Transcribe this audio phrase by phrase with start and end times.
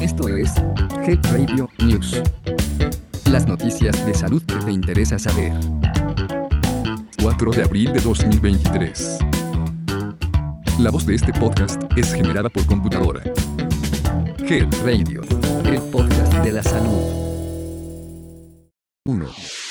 [0.00, 0.52] Esto es
[1.06, 2.20] Health Radio News.
[3.30, 5.52] Las noticias de salud que te interesa saber.
[7.22, 9.18] 4 de abril de 2023.
[10.78, 13.22] La voz de este podcast es generada por computadora.
[14.38, 15.22] Health Radio,
[15.64, 17.22] el podcast de la salud.
[19.04, 19.61] 1.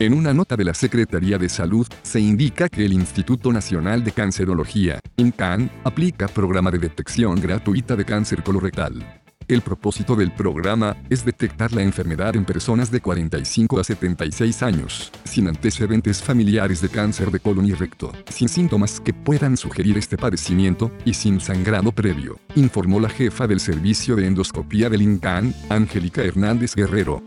[0.00, 4.10] En una nota de la Secretaría de Salud, se indica que el Instituto Nacional de
[4.10, 9.22] Cancerología, INCAN, aplica programa de detección gratuita de cáncer colorectal.
[9.46, 15.12] El propósito del programa es detectar la enfermedad en personas de 45 a 76 años,
[15.22, 20.16] sin antecedentes familiares de cáncer de colon y recto, sin síntomas que puedan sugerir este
[20.16, 26.22] padecimiento y sin sangrado previo, informó la jefa del servicio de endoscopía del INCAN, Angélica
[26.22, 27.22] Hernández Guerrero.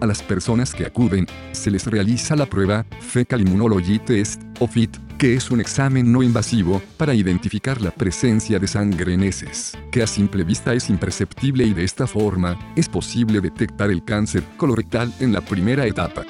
[0.00, 4.96] A las personas que acuden, se les realiza la prueba Fecal Immunology Test, o FIT,
[5.18, 10.02] que es un examen no invasivo para identificar la presencia de sangre en heces, que
[10.02, 15.12] a simple vista es imperceptible y de esta forma, es posible detectar el cáncer colorectal
[15.20, 16.24] en la primera etapa.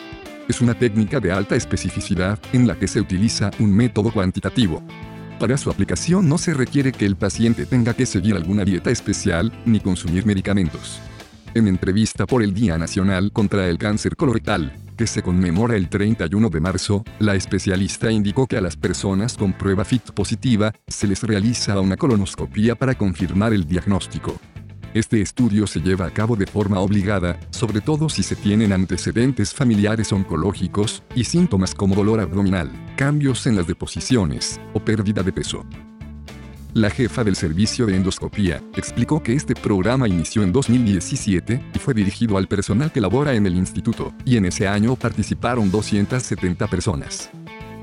[0.48, 4.82] Es una técnica de alta especificidad en la que se utiliza un método cuantitativo.
[5.40, 9.52] Para su aplicación no se requiere que el paciente tenga que seguir alguna dieta especial
[9.64, 11.00] ni consumir medicamentos.
[11.54, 16.50] En entrevista por el Día Nacional contra el Cáncer Colorectal, que se conmemora el 31
[16.50, 21.22] de marzo, la especialista indicó que a las personas con prueba FIT positiva, se les
[21.22, 24.36] realiza una colonoscopia para confirmar el diagnóstico.
[24.94, 29.54] Este estudio se lleva a cabo de forma obligada, sobre todo si se tienen antecedentes
[29.54, 35.64] familiares oncológicos y síntomas como dolor abdominal, cambios en las deposiciones o pérdida de peso.
[36.74, 41.94] La jefa del servicio de endoscopía explicó que este programa inició en 2017 y fue
[41.94, 47.30] dirigido al personal que labora en el instituto, y en ese año participaron 270 personas.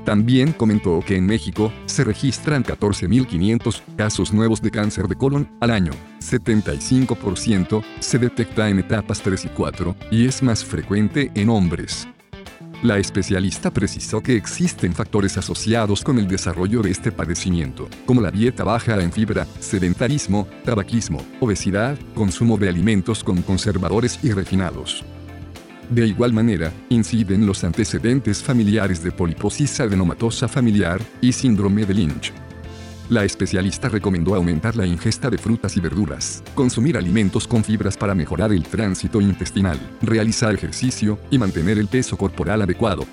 [0.04, 5.70] También comentó que en México se registran 14.500 casos nuevos de cáncer de colon al
[5.70, 5.92] año.
[6.20, 12.06] 75% se detecta en etapas 3 y 4 y es más frecuente en hombres.
[12.82, 18.32] La especialista precisó que existen factores asociados con el desarrollo de este padecimiento, como la
[18.32, 25.04] dieta baja en fibra, sedentarismo, tabaquismo, obesidad, consumo de alimentos con conservadores y refinados.
[25.90, 32.32] De igual manera, inciden los antecedentes familiares de poliposis adenomatosa familiar y síndrome de Lynch.
[33.12, 38.14] La especialista recomendó aumentar la ingesta de frutas y verduras, consumir alimentos con fibras para
[38.14, 43.04] mejorar el tránsito intestinal, realizar ejercicio y mantener el peso corporal adecuado.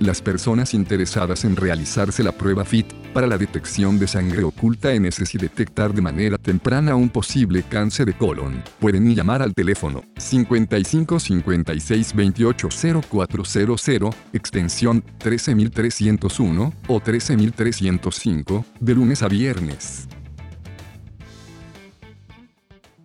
[0.00, 5.06] Las personas interesadas en realizarse la prueba FIT para la detección de sangre oculta en
[5.06, 10.02] heces y detectar de manera temprana un posible cáncer de colon, pueden llamar al teléfono
[10.18, 12.68] 55 56 28
[13.08, 20.08] 0400, extensión 13301 o 13305, de lunes a viernes.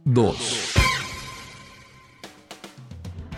[0.04, 0.71] 2.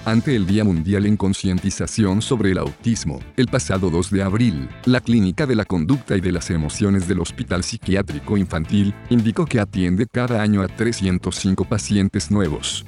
[0.05, 4.99] Ante el Día Mundial en Concientización sobre el Autismo, el pasado 2 de abril, la
[4.99, 10.05] Clínica de la Conducta y de las Emociones del Hospital Psiquiátrico Infantil indicó que atiende
[10.11, 12.83] cada año a 305 pacientes nuevos.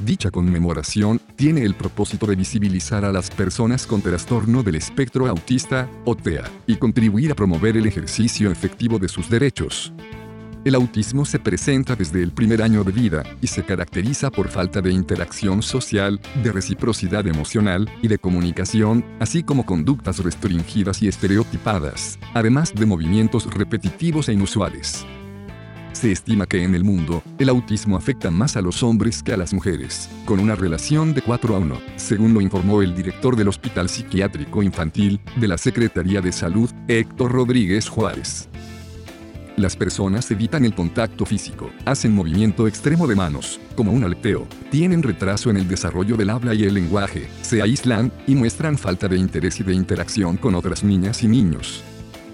[0.00, 5.88] Dicha conmemoración tiene el propósito de visibilizar a las personas con trastorno del espectro autista,
[6.04, 9.92] o TEA, y contribuir a promover el ejercicio efectivo de sus derechos.
[10.64, 14.80] El autismo se presenta desde el primer año de vida y se caracteriza por falta
[14.80, 22.16] de interacción social, de reciprocidad emocional y de comunicación, así como conductas restringidas y estereotipadas,
[22.32, 25.04] además de movimientos repetitivos e inusuales.
[25.94, 29.36] Se estima que en el mundo, el autismo afecta más a los hombres que a
[29.36, 33.48] las mujeres, con una relación de 4 a 1, según lo informó el director del
[33.48, 38.48] Hospital Psiquiátrico Infantil de la Secretaría de Salud, Héctor Rodríguez Juárez.
[39.62, 45.04] Las personas evitan el contacto físico, hacen movimiento extremo de manos, como un aleteo, tienen
[45.04, 49.18] retraso en el desarrollo del habla y el lenguaje, se aíslan y muestran falta de
[49.18, 51.84] interés y de interacción con otras niñas y niños.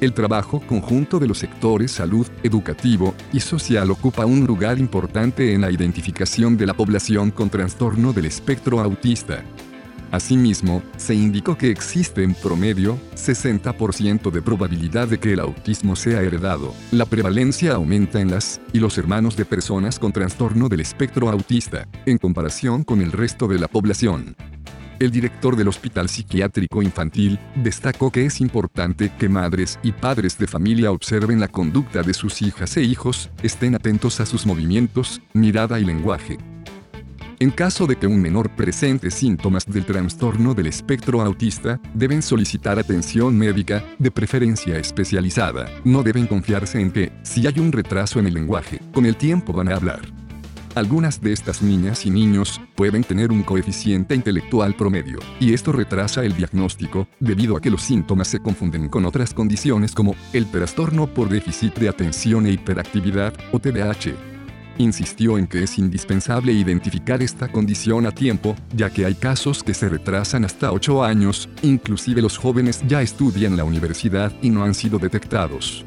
[0.01, 5.61] El trabajo conjunto de los sectores salud, educativo y social ocupa un lugar importante en
[5.61, 9.45] la identificación de la población con trastorno del espectro autista.
[10.11, 16.23] Asimismo, se indicó que existe en promedio 60% de probabilidad de que el autismo sea
[16.23, 16.75] heredado.
[16.93, 21.87] La prevalencia aumenta en las y los hermanos de personas con trastorno del espectro autista,
[22.07, 24.35] en comparación con el resto de la población.
[24.99, 30.49] El director del Hospital Psiquiátrico Infantil destacó que es importante que madres y padres de
[30.49, 35.79] familia observen la conducta de sus hijas e hijos, estén atentos a sus movimientos, mirada
[35.79, 36.39] y lenguaje.
[37.41, 42.81] En caso de que un menor presente síntomas del trastorno del espectro autista, deben solicitar
[42.81, 45.71] atención médica, de preferencia especializada.
[45.85, 49.53] No deben confiarse en que, si hay un retraso en el lenguaje, con el tiempo
[49.53, 50.01] van a hablar.
[50.75, 56.25] Algunas de estas niñas y niños pueden tener un coeficiente intelectual promedio, y esto retrasa
[56.25, 61.07] el diagnóstico, debido a que los síntomas se confunden con otras condiciones como el trastorno
[61.07, 64.38] por déficit de atención e hiperactividad, o TDAH.
[64.79, 69.75] Insistió en que es indispensable identificar esta condición a tiempo, ya que hay casos que
[69.75, 74.75] se retrasan hasta 8 años, inclusive los jóvenes ya estudian la universidad y no han
[74.75, 75.85] sido detectados.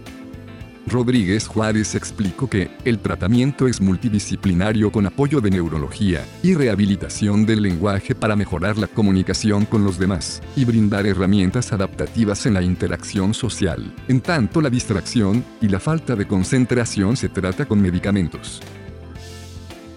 [0.88, 7.62] Rodríguez Juárez explicó que el tratamiento es multidisciplinario con apoyo de neurología y rehabilitación del
[7.62, 13.34] lenguaje para mejorar la comunicación con los demás y brindar herramientas adaptativas en la interacción
[13.34, 13.94] social.
[14.10, 18.62] En tanto, la distracción y la falta de concentración se trata con medicamentos.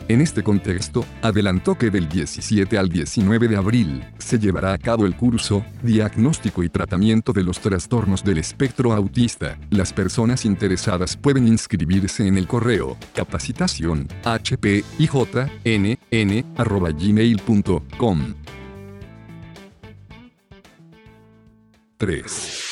[0.06, 5.06] En este contexto, adelantó que del 17 al 19 de abril se llevará a cabo
[5.06, 9.58] el curso Diagnóstico y Tratamiento de los Trastornos del Espectro Autista.
[9.70, 14.94] Las personas interesadas pueden inscribirse en el correo capacitación hpijn.gmail.com
[21.96, 22.63] 3.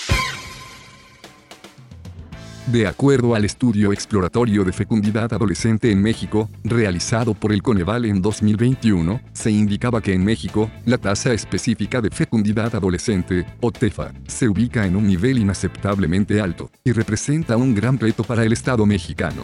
[2.67, 8.23] De acuerdo al estudio exploratorio de fecundidad adolescente en México, realizado por el Coneval en
[8.23, 14.49] 2021, se indicaba que en México, la tasa específica de fecundidad adolescente, o TEFA, se
[14.49, 19.43] ubica en un nivel inaceptablemente alto, y representa un gran reto para el Estado mexicano.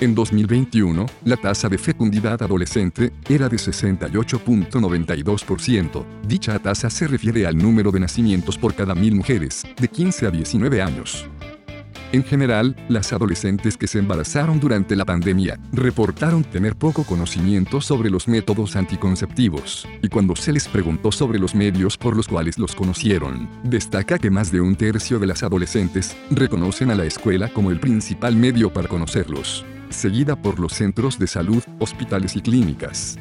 [0.00, 6.04] En 2021, la tasa de fecundidad adolescente era de 68.92%.
[6.26, 10.30] Dicha tasa se refiere al número de nacimientos por cada mil mujeres, de 15 a
[10.30, 11.28] 19 años.
[12.14, 18.08] En general, las adolescentes que se embarazaron durante la pandemia reportaron tener poco conocimiento sobre
[18.08, 22.76] los métodos anticonceptivos, y cuando se les preguntó sobre los medios por los cuales los
[22.76, 27.72] conocieron, destaca que más de un tercio de las adolescentes reconocen a la escuela como
[27.72, 33.18] el principal medio para conocerlos, seguida por los centros de salud, hospitales y clínicas.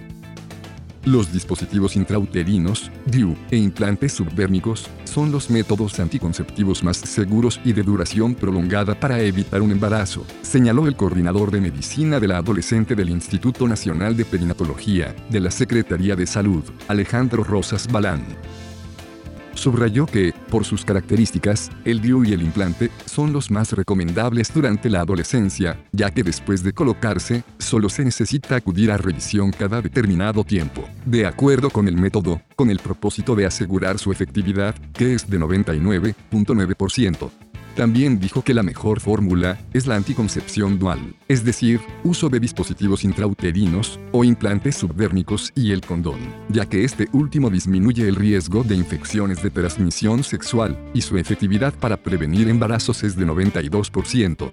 [1.05, 7.83] Los dispositivos intrauterinos, DIU, e implantes subdérmicos, son los métodos anticonceptivos más seguros y de
[7.83, 13.09] duración prolongada para evitar un embarazo, señaló el coordinador de medicina de la adolescente del
[13.09, 18.23] Instituto Nacional de Perinatología, de la Secretaría de Salud, Alejandro Rosas Balán.
[19.55, 24.89] Subrayó que, por sus características, el DIU y el implante son los más recomendables durante
[24.89, 30.43] la adolescencia, ya que después de colocarse, solo se necesita acudir a revisión cada determinado
[30.43, 35.29] tiempo, de acuerdo con el método, con el propósito de asegurar su efectividad, que es
[35.29, 37.52] de 99.9%.
[37.75, 43.03] También dijo que la mejor fórmula es la anticoncepción dual, es decir, uso de dispositivos
[43.03, 48.75] intrauterinos o implantes subdérmicos y el condón, ya que este último disminuye el riesgo de
[48.75, 54.51] infecciones de transmisión sexual y su efectividad para prevenir embarazos es de 92%.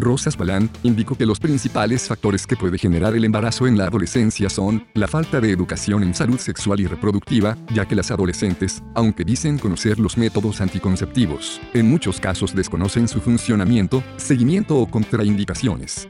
[0.00, 4.48] Rosas Balán, indicó que los principales factores que puede generar el embarazo en la adolescencia
[4.48, 9.24] son la falta de educación en salud sexual y reproductiva, ya que las adolescentes, aunque
[9.24, 16.08] dicen conocer los métodos anticonceptivos, en muchos casos desconocen su funcionamiento, seguimiento o contraindicaciones.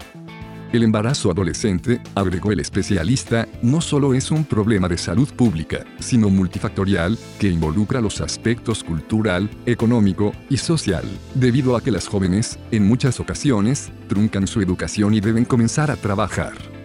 [0.72, 6.31] El embarazo adolescente, agregó el especialista, no solo es un problema de salud pública, sino
[6.31, 12.87] multifactorial, que involucra los aspectos cultural, económico y social, debido a que las jóvenes, en
[12.87, 16.80] muchas ocasiones, truncan su educación y deben comenzar a trabajar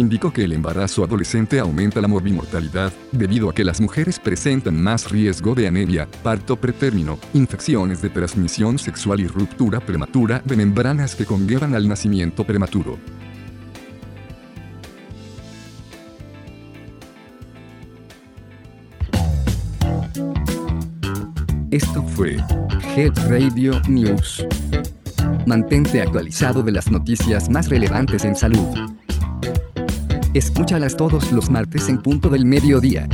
[0.00, 5.10] indicó que el embarazo adolescente aumenta la morbimortalidad, debido a que las mujeres presentan más
[5.10, 11.26] riesgo de anemia, parto pretérmino, infecciones de transmisión sexual y ruptura prematura de membranas que
[11.26, 12.98] conllevan al nacimiento prematuro.
[21.70, 22.36] Esto fue
[22.96, 24.44] Head Radio News.
[25.46, 28.66] Mantente actualizado de las noticias más relevantes en salud.
[30.32, 33.08] Escúchalas todos los martes en punto del mediodía.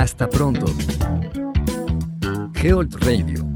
[0.00, 0.66] Hasta pronto.
[2.54, 3.46] Health Radio.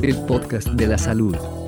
[0.00, 1.59] El podcast de la salud.